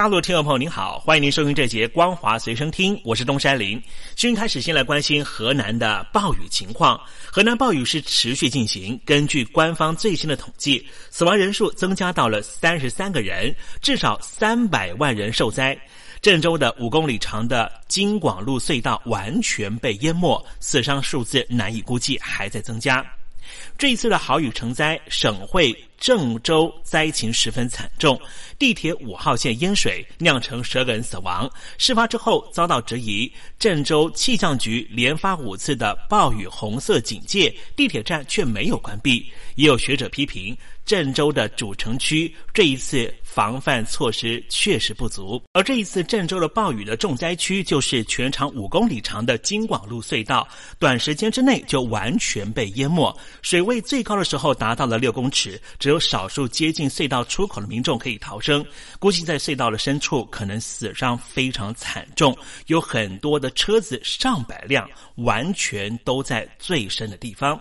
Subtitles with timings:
[0.00, 3.78] 大陆听众朋友您好，欢迎您收听这节《光华随身听》，我是东山林。
[4.16, 6.98] 新闻开始，先来关心河南的暴雨情况。
[7.30, 15.78] 河南暴雨是持续进行，根据官方最新的统计，死亡人数增加到了三十三个人，至少三百万人受灾。
[16.22, 23.04] 郑州的五公里长的京广路隧道完全被淹没，死伤数字难以估计，还在增加。
[23.76, 28.18] 这一次的豪雨成灾，省会郑州灾情十分惨重，
[28.58, 31.48] 地铁五号线淹水，酿成十个人死亡。
[31.76, 39.30] 事发之后遭到质疑，郑州气象局连发五次的暴雨红色警戒，地铁站却没有关闭。
[39.56, 40.56] 也有学者批评。
[40.86, 50.46] 郑州的主城区这一次防范措施确实不足，而这一次郑州的暴雨的重灾区就是全长五公里长的京广路隧道，
[50.80, 58.66] 短时间之内就完全被淹没，水位最高的时候达到了六公尺，只有少数接近隧道出口的民众可以逃生，
[58.98, 62.36] 估计在隧道的深处可能死伤非常惨重，
[62.66, 67.58] 有很多的车子上百辆完全都在最深的地方。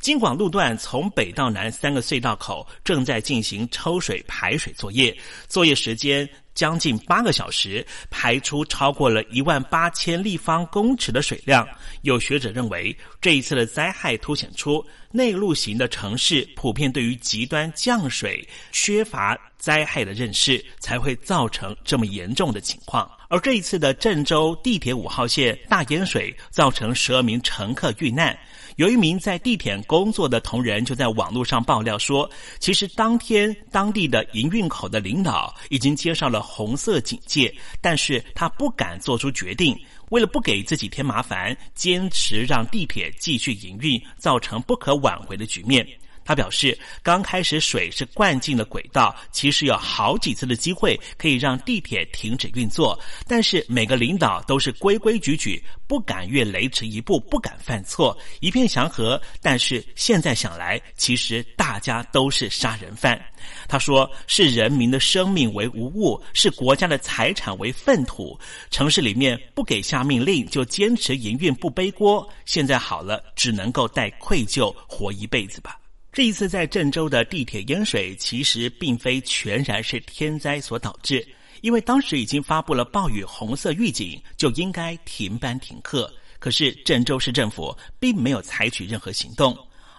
[0.00, 5.16] 京广路段从北到南三个隧道口正在进行抽水排水作业，
[5.46, 11.66] 作业时间将近八个小时，排出超过了一万八千立方公尺的水量。
[12.02, 23.08] 有学者认为，这一次的灾害凸显出内陆型的城市普遍对于极端降水缺乏灾害的认识，才会造成这么严重的情况。
[23.28, 28.36] 而这一次的郑州地铁五号线大淹水，造成十二名乘客遇难。
[28.76, 32.28] 有一名在地铁工作的同仁就在网络上爆料说，
[32.58, 39.78] 其实当天当地的营运口的领导已经接上了红色警戒，但是他不敢做出决定，
[40.08, 45.86] 为了不给自己添麻烦，坚持让地铁继续营运，造成不可挽回的局面。
[46.28, 59.18] 他表示，刚开始水是灌进了轨道，其实有好几次的机会可以让地铁停止运作，但是每个领导都是规规矩矩，不敢越雷池一步，不敢犯错，一片祥和。
[59.40, 63.18] 但是现在想来，其实大家都是杀人犯。
[63.66, 68.38] 他说：“是人民的生命为无物，是国家的财产为粪土。
[68.70, 72.28] 城市里面不给下命令，就坚持营运不背锅。
[72.44, 75.78] 现在好了，只能够带愧疚活一辈子吧。”
[76.12, 81.26] 这一次在郑州的地铁淹水，其实并非全然是天灾所导致，
[81.60, 86.12] 因为当时已经发布了暴雨红色预警，就应该停班停课。
[86.40, 89.56] 可是郑州市政府并没有采取任何行动。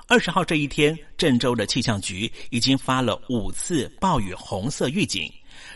[0.08, 5.32] 二十号这一天，郑州的气象局已经发了五次暴雨红色预警，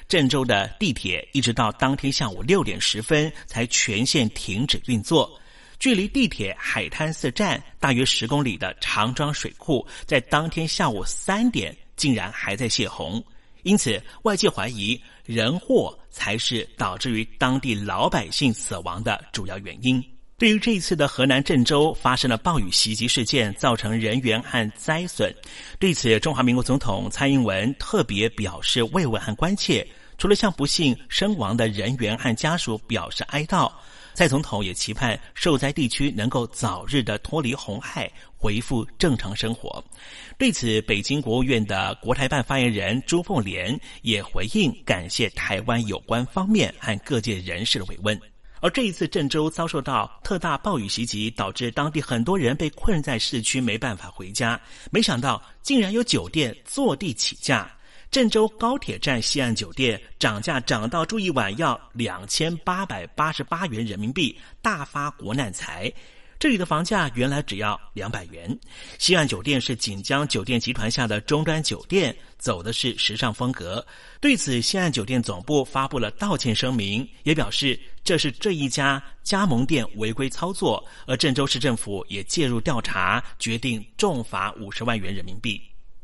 [0.10, 5.40] 郑州的地铁一直到当天下午六点十分才全线停止运作。
[5.80, 13.24] 距离地铁海滩寺站大约十公里的长庄水库，在当天下午三点竟然还在泄洪，
[13.64, 20.04] 因此外界怀疑人祸才是导致于当地老百姓死亡的主要原因。
[20.36, 25.34] 对于这一次的河南郑州发生了暴雨袭击事件，造成人员和灾损，
[25.80, 33.72] 对此中华民国总统蔡英文特别表示慰问和关切，除了向不幸身亡的人员和家属表示哀悼。
[34.14, 39.84] 蔡总统也期盼受灾地区能够早日的脱离洪害，恢复正常生活。
[40.38, 48.20] 对此，北京国务院的国台办发言人朱凤莲也回应，感谢台湾有关方面和各界人士的慰问。
[48.62, 54.58] 而这一次郑州遭受到特大暴雨袭击，导致当地很多人被困在市区，没办法回家。
[54.90, 57.70] 没想到，竟然有酒店坐地起价。
[58.14, 65.92] 郑州高铁站西岸酒店涨价涨到住一晚要两千八百八十八元人民币，大发国难财。
[66.38, 68.56] 这里的房价原来只要两百元。
[69.00, 73.84] 西岸酒店是锦江酒店集团下的终端酒店，走的是时尚风格。
[74.22, 85.60] 对此，西岸酒店总部发布了道歉声明，也表示这是这一家加盟店违规操作，而郑州市政府也介入调查，决定重罚五十万元人民币。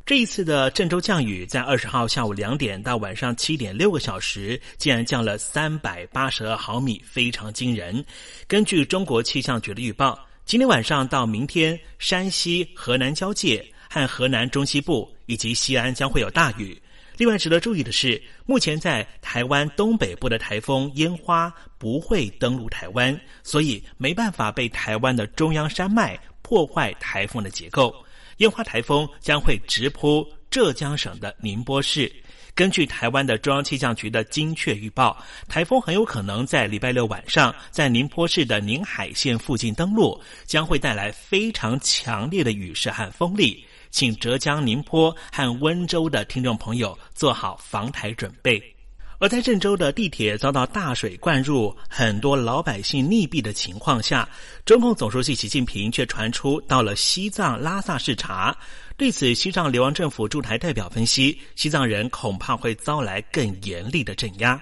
[0.10, 8.04] 这一次的郑州降雨，在二十号下午两点到晚上七点六个小时，竟然降了三百八十二毫米，非常惊人。
[8.48, 16.82] 根据中国气象局的预报，今天晚上到明天，山西、河南交界和河南中西部以及西安将会有大雨。
[17.16, 27.94] 另外值得注意的是，目前在台湾东北部的台风烟花不会登陆台湾，所以没办法被台湾的中央山脉破坏台风的结构。
[28.40, 32.12] 烟花台风将会直扑浙江省的宁波市。
[32.56, 43.64] 根据台湾的中央气象局的精确预报，台风很有可能在礼拜六晚上在宁波市的宁海县附近登陆，将会带来非常强烈的雨势和风力。
[43.92, 48.62] 请浙江宁波和温州的听众朋友做好防台准备。
[49.22, 54.28] 而在郑州的地铁遭到大水灌入，很多老百姓溺毙的情况下，
[54.64, 58.56] 中共总书记习近平却传出到了西藏拉萨视察。
[58.96, 64.58] 对此，西藏流亡政府驻台代表分析，西藏人恐怕会遭来更严厉的镇压。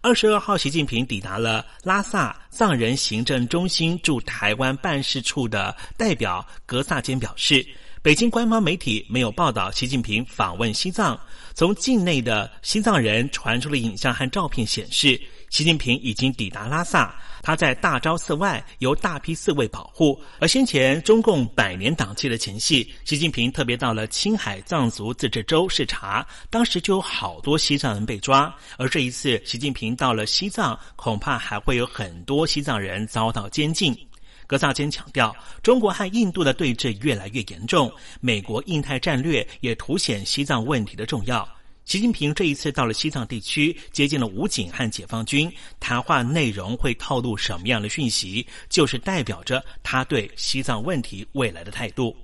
[0.00, 7.66] 二十二号，习近平抵达了拉萨藏人行政中心驻台湾办事处的代表格萨坚表示。
[8.06, 11.18] 北京官方媒体没有报道习近平访问西藏。
[11.56, 15.20] 从境内的西藏人传出的影像和照片显示，
[15.50, 17.12] 习近平已经抵达拉萨。
[17.42, 20.22] 他在大昭寺外由大批侍卫保护。
[20.38, 28.54] 而先前中共百年党期的前夕，习近平特别到了青海藏族自治州视察，当时就有好多西藏人被抓。
[28.78, 33.98] 而这一次，习近平到了西藏，恐怕还会有很多西藏人遭到监禁。
[34.46, 41.48] 格萨坚强调，中国和印度的对峙越来越严重，美国印太战略也凸显西藏问题的重要。
[41.84, 52.16] 习近平这一次到了西藏地区，接见了武警和解放军，谈话内容会透露什么样的讯息，就是代表着他对西藏问题未来的态度。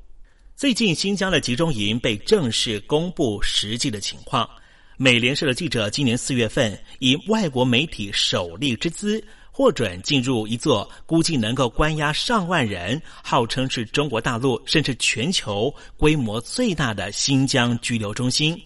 [0.57, 4.49] 最近，新疆的集中营被正式公布实际的情况。
[4.97, 9.23] 美联社的记者今年四月份以外国媒体首例之资。
[9.53, 18.61] 获准进入一座估计能够关押上万人、号称是中国大陆甚至全球规模最大的新疆拘留中心。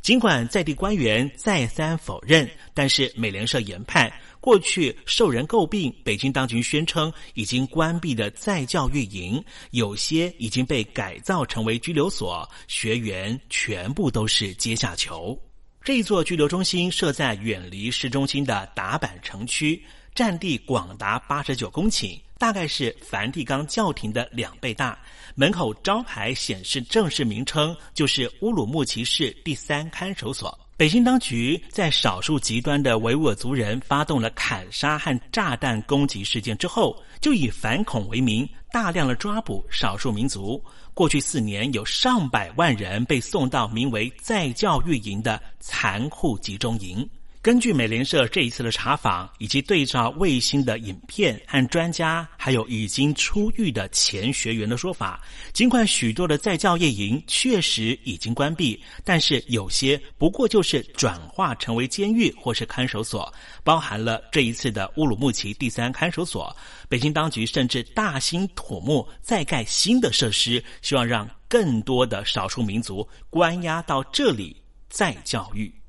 [0.00, 9.40] 尽管在地官员再三否认，但是美联社研判，过去受人诟病、北京当局宣称已经关闭的在教育营，
[9.70, 15.40] 有些已经被改造成为拘留所，学员全部都是阶下囚。
[15.84, 19.80] 这一座拘留中心设在远离市中心的达坂城区。
[20.14, 24.98] 占地广达八十九公顷，大概是梵蒂冈教廷的两倍大。
[25.34, 30.58] 门口招牌显示正式名称，就是乌鲁木齐市第三看守所。
[30.76, 40.62] 北京当局在少数极端的维吾尔族人发动了砍杀和炸弹攻击事件之后，就以反恐为名，大量的抓捕少数民族。
[40.92, 47.08] 过去四年，有上百万人被送到名为再教育营的残酷集中营。
[47.42, 55.20] 根据美联社这一次的查访，以及对照卫星的影片和专家，还有已经出狱的前学员的说法，
[55.52, 63.34] 尽管许多的在教业营确实已经关闭，但是有些不过就是转化成为监狱或是看守所，
[63.64, 66.56] 包含了这一次的乌鲁木齐第三看守所。
[66.88, 74.56] 北京当局甚至大兴土木，再盖新的设施，希望让更多的少数民族关押到这里
[74.88, 75.81] 再教育。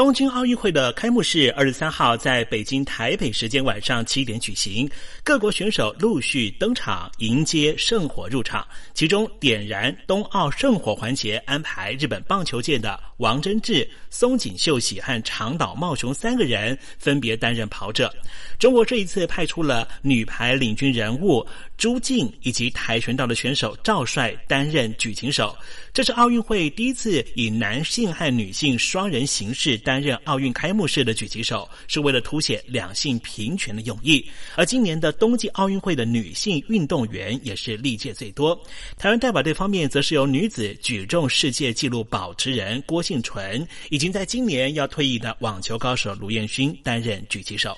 [0.00, 4.88] 东京奥运会的开幕式二十三号在北京台北时间晚上七点举行，
[5.22, 8.66] 各国选手陆续登场迎接圣火入场。
[8.94, 18.10] 其中点燃冬奥圣火环节安排日本棒球界的王贞治、松井秀喜和长岛茂雄三个人分别担任跑者。
[18.58, 21.46] 中国这一次派出了女排领军人物
[21.76, 25.54] 朱静以及跆拳道的选手赵帅担任举旗手。
[25.92, 29.78] 这是奥运会第一次以男性和女性双人形式。
[29.90, 34.24] 担任奥运开幕式的狙击手，是为了凸显两性平权的用意。
[34.54, 38.56] 而今年的冬季奥运会的女性运动员也是历届最多。
[38.96, 47.76] 台湾代表队方面，则是由女子举重世界纪录保持人郭幸纯，已经在今年要退役的网球高手卢彦勋担任狙击手。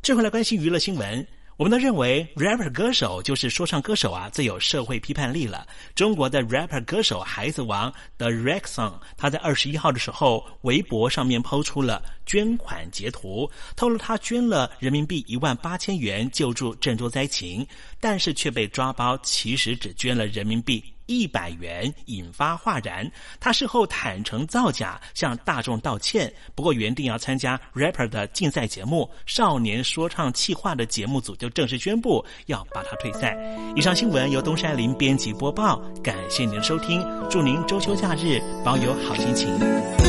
[0.00, 1.26] 这回来关心娱乐新闻。
[1.58, 5.66] 我们都认为，rapper 歌手就是说唱歌手啊，最有社会批判力了。
[5.92, 17.66] 中国的 rapper 歌手孩子王 The Rexon，他在二十一号的时候，微博上面抛出了捐款截图，透露他捐了人民币一万八千元救助郑州灾情，
[17.98, 20.80] 但是却被抓包，其实只捐了人民币。
[21.08, 23.10] 一百元引发哗然，
[23.40, 26.32] 他事后坦诚造假，向大众道歉。
[26.54, 33.36] 不过，原定要参加 rapper 的竞赛节目《少年说唱气话》的节目组就正式宣布要把他退赛。
[33.74, 40.07] 以上新闻由东山林编辑播报，感谢您的收听，祝您中秋假日保有好心情。